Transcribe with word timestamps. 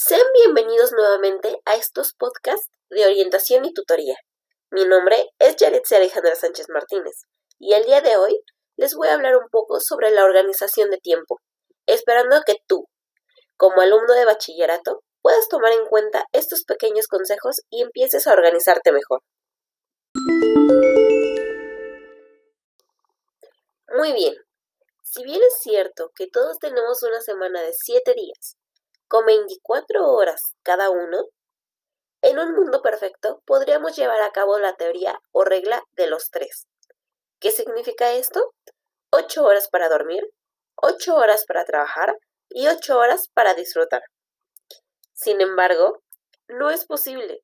Sean 0.00 0.22
bienvenidos 0.32 0.92
nuevamente 0.92 1.60
a 1.64 1.74
estos 1.74 2.14
podcasts 2.14 2.70
de 2.88 3.04
orientación 3.04 3.64
y 3.64 3.74
tutoría. 3.74 4.14
Mi 4.70 4.84
nombre 4.84 5.28
es 5.40 5.56
Yaretsi 5.56 5.96
Alejandra 5.96 6.36
Sánchez 6.36 6.68
Martínez 6.68 7.22
y 7.58 7.72
el 7.74 7.82
día 7.82 8.00
de 8.00 8.16
hoy 8.16 8.40
les 8.76 8.94
voy 8.94 9.08
a 9.08 9.14
hablar 9.14 9.34
un 9.34 9.48
poco 9.50 9.80
sobre 9.80 10.12
la 10.12 10.22
organización 10.22 10.90
de 10.90 10.98
tiempo, 10.98 11.40
esperando 11.86 12.40
que 12.46 12.54
tú, 12.68 12.86
como 13.56 13.80
alumno 13.80 14.14
de 14.14 14.24
bachillerato, 14.24 15.02
puedas 15.20 15.48
tomar 15.48 15.72
en 15.72 15.84
cuenta 15.86 16.26
estos 16.30 16.62
pequeños 16.62 17.08
consejos 17.08 17.56
y 17.68 17.82
empieces 17.82 18.28
a 18.28 18.34
organizarte 18.34 18.92
mejor. 18.92 19.22
Muy 23.96 24.12
bien, 24.12 24.36
si 25.02 25.24
bien 25.24 25.42
es 25.42 25.60
cierto 25.60 26.12
que 26.14 26.28
todos 26.28 26.60
tenemos 26.60 27.02
una 27.02 27.20
semana 27.20 27.62
de 27.62 27.72
7 27.72 28.14
días, 28.14 28.57
con 29.08 29.24
24 29.26 30.06
horas 30.06 30.54
cada 30.62 30.90
uno, 30.90 31.24
en 32.22 32.38
un 32.38 32.54
mundo 32.54 32.82
perfecto 32.82 33.42
podríamos 33.46 33.96
llevar 33.96 34.20
a 34.20 34.32
cabo 34.32 34.58
la 34.58 34.74
teoría 34.74 35.18
o 35.32 35.44
regla 35.44 35.82
de 35.96 36.08
los 36.08 36.30
tres. 36.30 36.66
¿Qué 37.40 37.50
significa 37.50 38.12
esto? 38.12 38.52
8 39.10 39.44
horas 39.44 39.68
para 39.68 39.88
dormir, 39.88 40.22
8 40.76 41.14
horas 41.16 41.44
para 41.46 41.64
trabajar 41.64 42.14
y 42.50 42.66
8 42.66 42.98
horas 42.98 43.28
para 43.32 43.54
disfrutar. 43.54 44.02
Sin 45.14 45.40
embargo, 45.40 46.02
no 46.48 46.70
es 46.70 46.84
posible 46.86 47.42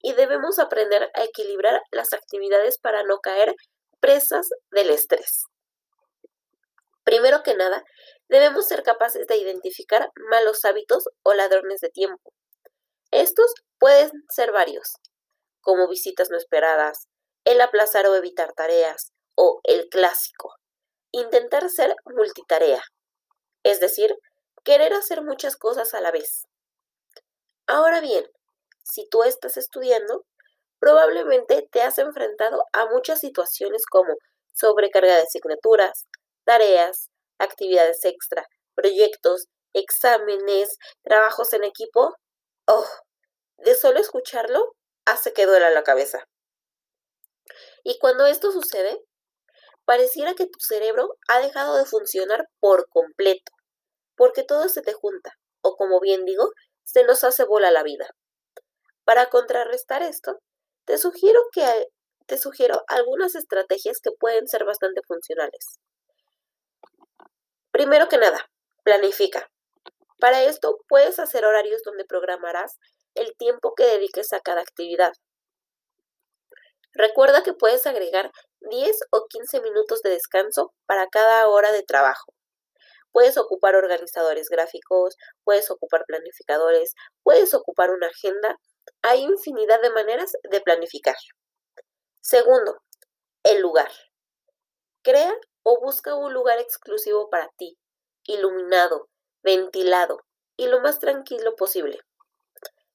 y 0.00 0.12
debemos 0.14 0.58
aprender 0.58 1.10
a 1.14 1.24
equilibrar 1.24 1.80
las 1.90 2.12
actividades 2.12 2.78
para 2.78 3.02
no 3.04 3.18
caer 3.18 3.54
presas 4.00 4.48
del 4.70 4.90
estrés. 4.90 5.44
Primero 7.04 7.42
que 7.42 7.54
nada, 7.54 7.84
debemos 8.28 8.66
ser 8.66 8.82
capaces 8.82 9.26
de 9.26 9.36
identificar 9.36 10.10
malos 10.30 10.64
hábitos 10.64 11.04
o 11.22 11.34
ladrones 11.34 11.80
de 11.80 11.88
tiempo. 11.88 12.32
Estos 13.10 13.52
pueden 13.78 14.10
ser 14.28 14.52
varios, 14.52 14.96
como 15.60 15.88
visitas 15.88 16.30
no 16.30 16.36
esperadas, 16.36 17.08
el 17.44 17.60
aplazar 17.60 18.06
o 18.06 18.14
evitar 18.14 18.52
tareas, 18.52 19.12
o 19.34 19.60
el 19.64 19.88
clásico, 19.88 20.56
intentar 21.12 21.70
ser 21.70 21.94
multitarea, 22.04 22.82
es 23.62 23.80
decir, 23.80 24.14
querer 24.64 24.92
hacer 24.92 25.22
muchas 25.22 25.56
cosas 25.56 25.94
a 25.94 26.00
la 26.00 26.10
vez. 26.10 26.46
Ahora 27.66 28.00
bien, 28.00 28.24
si 28.82 29.08
tú 29.08 29.22
estás 29.22 29.56
estudiando, 29.56 30.24
probablemente 30.80 31.68
te 31.70 31.82
has 31.82 31.98
enfrentado 31.98 32.64
a 32.72 32.86
muchas 32.86 33.20
situaciones 33.20 33.84
como 33.90 34.14
sobrecarga 34.54 35.14
de 35.14 35.22
asignaturas, 35.22 36.06
tareas, 36.44 37.08
actividades 37.38 38.04
extra, 38.04 38.46
proyectos, 38.74 39.46
exámenes, 39.72 40.76
trabajos 41.02 41.52
en 41.52 41.64
equipo. 41.64 42.16
Oh, 42.66 42.86
de 43.58 43.74
solo 43.74 43.98
escucharlo 44.00 44.74
hace 45.04 45.32
que 45.32 45.46
duela 45.46 45.70
la 45.70 45.84
cabeza. 45.84 46.24
Y 47.84 47.98
cuando 47.98 48.26
esto 48.26 48.52
sucede, 48.52 49.02
pareciera 49.84 50.34
que 50.34 50.46
tu 50.46 50.60
cerebro 50.60 51.16
ha 51.28 51.40
dejado 51.40 51.76
de 51.76 51.86
funcionar 51.86 52.46
por 52.60 52.88
completo, 52.90 53.52
porque 54.16 54.42
todo 54.42 54.68
se 54.68 54.82
te 54.82 54.92
junta, 54.92 55.32
o 55.62 55.76
como 55.76 56.00
bien 56.00 56.24
digo, 56.24 56.50
se 56.84 57.04
nos 57.04 57.24
hace 57.24 57.44
bola 57.44 57.70
la 57.70 57.82
vida. 57.82 58.10
Para 59.04 59.30
contrarrestar 59.30 60.02
esto, 60.02 60.38
te 60.84 60.98
sugiero 60.98 61.40
que 61.52 61.86
te 62.26 62.36
sugiero 62.36 62.82
algunas 62.88 63.34
estrategias 63.34 64.00
que 64.02 64.10
pueden 64.20 64.46
ser 64.48 64.66
bastante 64.66 65.00
funcionales. 65.06 65.78
Primero 67.78 68.08
que 68.08 68.18
nada, 68.18 68.44
planifica. 68.82 69.48
Para 70.18 70.42
esto 70.42 70.80
puedes 70.88 71.20
hacer 71.20 71.44
horarios 71.44 71.80
donde 71.84 72.04
programarás 72.04 72.76
el 73.14 73.36
tiempo 73.36 73.76
que 73.76 73.84
dediques 73.84 74.32
a 74.32 74.40
cada 74.40 74.62
actividad. 74.62 75.12
Recuerda 76.92 77.44
que 77.44 77.52
puedes 77.52 77.86
agregar 77.86 78.32
10 78.62 78.98
o 79.12 79.26
15 79.28 79.60
minutos 79.60 80.02
de 80.02 80.10
descanso 80.10 80.74
para 80.86 81.06
cada 81.06 81.48
hora 81.48 81.70
de 81.70 81.84
trabajo. 81.84 82.34
Puedes 83.12 83.38
ocupar 83.38 83.76
organizadores 83.76 84.48
gráficos, 84.48 85.14
puedes 85.44 85.70
ocupar 85.70 86.02
planificadores, 86.04 86.94
puedes 87.22 87.54
ocupar 87.54 87.92
una 87.92 88.08
agenda. 88.08 88.56
Hay 89.02 89.22
infinidad 89.22 89.80
de 89.82 89.90
maneras 89.90 90.32
de 90.50 90.60
planificar. 90.62 91.14
Segundo, 92.22 92.82
el 93.44 93.60
lugar. 93.60 93.92
Crea 95.04 95.32
o 95.70 95.78
busca 95.82 96.14
un 96.14 96.32
lugar 96.32 96.58
exclusivo 96.60 97.28
para 97.28 97.50
ti, 97.58 97.76
iluminado, 98.24 99.10
ventilado 99.42 100.22
y 100.56 100.66
lo 100.66 100.80
más 100.80 100.98
tranquilo 100.98 101.54
posible. 101.56 102.00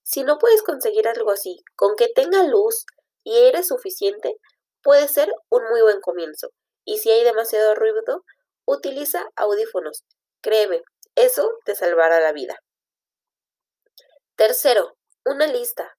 Si 0.02 0.24
no 0.24 0.40
puedes 0.40 0.64
conseguir 0.64 1.08
algo 1.08 1.30
así, 1.30 1.64
con 1.76 1.96
que 1.96 2.08
tenga 2.08 2.42
luz 2.42 2.88
y 3.24 3.36
aire 3.36 3.62
suficiente, 3.62 4.38
puede 4.82 5.08
ser 5.08 5.32
un 5.50 5.64
muy 5.70 5.84
buen 5.84 6.02
comienzo. 6.02 6.50
Y 6.84 6.98
si 6.98 7.12
hay 7.12 7.24
demasiado 7.24 7.76
ruido, 7.76 8.24
utiliza 8.66 9.30
audífonos. 9.36 10.04
Créeme, 10.42 10.82
eso 11.14 11.52
te 11.66 11.76
salvará 11.76 12.20
la 12.22 12.32
vida. 12.32 12.58
Tercero, 14.36 14.98
una 15.26 15.46
lista. 15.46 15.96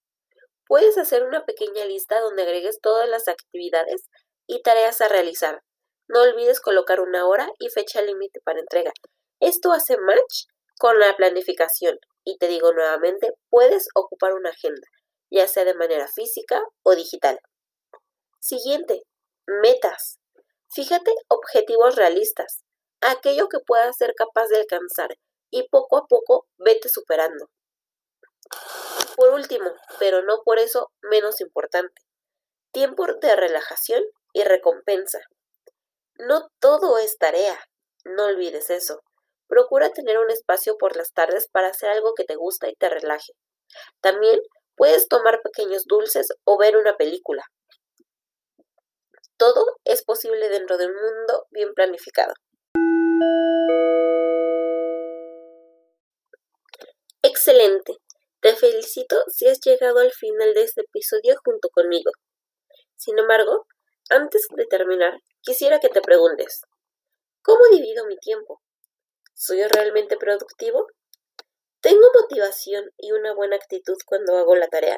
Puedes 0.67 0.97
hacer 0.97 1.23
una 1.23 1.45
pequeña 1.45 1.85
lista 1.85 2.19
donde 2.19 2.43
agregues 2.43 2.81
todas 2.81 3.07
las 3.07 3.29
actividades 3.29 4.09
y 4.45 4.61
tareas 4.61 4.99
a 4.99 5.07
realizar. 5.07 5.61
No 6.07 6.21
olvides 6.21 6.59
colocar 6.61 6.99
una 6.99 7.27
hora 7.27 7.49
y 7.59 7.69
fecha 7.69 8.01
límite 8.01 8.39
para 8.41 8.59
entrega. 8.59 8.91
Esto 9.39 9.71
hace 9.71 9.97
match 9.97 10.45
con 10.77 10.99
la 10.99 11.15
planificación 11.15 11.97
y 12.23 12.37
te 12.37 12.47
digo 12.47 12.73
nuevamente, 12.73 13.31
puedes 13.49 13.87
ocupar 13.93 14.33
una 14.33 14.49
agenda, 14.49 14.87
ya 15.31 15.47
sea 15.47 15.63
de 15.63 15.75
manera 15.75 16.07
física 16.07 16.61
o 16.83 16.95
digital. 16.95 17.39
Siguiente, 18.39 19.03
metas. 19.47 20.19
Fíjate 20.73 21.11
objetivos 21.27 21.95
realistas, 21.95 22.63
aquello 23.01 23.47
que 23.47 23.59
puedas 23.65 23.95
ser 23.97 24.13
capaz 24.15 24.47
de 24.47 24.57
alcanzar 24.57 25.15
y 25.51 25.67
poco 25.69 25.97
a 25.97 26.07
poco 26.07 26.47
vete 26.57 26.89
superando. 26.89 27.49
Por 29.15 29.29
último, 29.33 29.71
pero 29.99 30.21
no 30.23 30.41
por 30.43 30.59
eso 30.59 30.91
menos 31.01 31.39
importante, 31.41 32.01
tiempo 32.71 33.05
de 33.21 33.35
relajación 33.35 34.03
y 34.33 34.43
recompensa. 34.43 35.19
No 36.17 36.47
todo 36.59 36.97
es 36.97 37.17
tarea, 37.17 37.59
no 38.05 38.25
olvides 38.25 38.69
eso. 38.69 39.01
Procura 39.47 39.91
tener 39.91 40.17
un 40.17 40.31
espacio 40.31 40.77
por 40.77 40.95
las 40.95 41.11
tardes 41.11 41.49
para 41.51 41.67
hacer 41.67 41.89
algo 41.89 42.13
que 42.15 42.23
te 42.23 42.35
gusta 42.35 42.69
y 42.69 42.75
te 42.75 42.89
relaje. 42.89 43.33
También 44.01 44.39
puedes 44.75 45.07
tomar 45.07 45.41
pequeños 45.41 45.83
dulces 45.85 46.29
o 46.45 46.57
ver 46.57 46.77
una 46.77 46.95
película. 46.95 47.43
Todo 49.37 49.65
es 49.83 50.03
posible 50.03 50.47
dentro 50.47 50.77
de 50.77 50.87
un 50.87 50.93
mundo 50.93 51.47
bien 51.51 51.73
planificado. 51.73 52.33
Excelente. 57.21 57.97
Te 58.39 58.55
felicito 58.55 59.17
si 59.27 59.47
has 59.47 59.59
llegado 59.59 59.99
al 59.99 60.11
final 60.11 60.53
de 60.53 60.63
este 60.63 60.81
episodio 60.81 61.35
junto 61.43 61.69
conmigo. 61.69 62.11
Sin 62.95 63.19
embargo, 63.19 63.65
antes 64.09 64.47
de 64.55 64.65
terminar, 64.65 65.19
quisiera 65.41 65.79
que 65.79 65.89
te 65.89 66.01
preguntes, 66.01 66.61
¿cómo 67.41 67.59
divido 67.71 68.05
mi 68.05 68.17
tiempo? 68.17 68.61
¿Soy 69.33 69.63
realmente 69.63 70.17
productivo? 70.17 70.87
¿Tengo 71.81 72.07
motivación 72.19 72.91
y 72.97 73.11
una 73.11 73.33
buena 73.33 73.55
actitud 73.55 73.97
cuando 74.05 74.37
hago 74.37 74.55
la 74.55 74.67
tarea? 74.67 74.97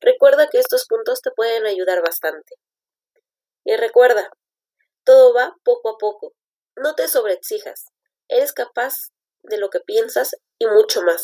Recuerda 0.00 0.48
que 0.48 0.58
estos 0.58 0.86
puntos 0.86 1.20
te 1.22 1.30
pueden 1.30 1.66
ayudar 1.66 2.02
bastante. 2.02 2.56
Y 3.64 3.76
recuerda, 3.76 4.30
todo 5.04 5.32
va 5.32 5.54
poco 5.64 5.90
a 5.90 5.98
poco. 5.98 6.32
No 6.76 6.94
te 6.94 7.08
sobreexijas. 7.08 7.86
Eres 8.28 8.52
capaz 8.52 8.94
de 9.42 9.58
lo 9.58 9.70
que 9.70 9.80
piensas 9.80 10.34
y 10.58 10.66
mucho 10.66 11.02
más. 11.02 11.22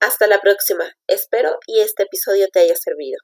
Hasta 0.00 0.26
la 0.26 0.40
próxima. 0.40 0.92
Espero 1.06 1.58
y 1.66 1.80
este 1.80 2.04
episodio 2.04 2.48
te 2.52 2.60
haya 2.60 2.76
servido. 2.76 3.18